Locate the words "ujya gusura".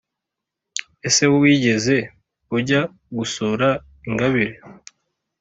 2.55-3.67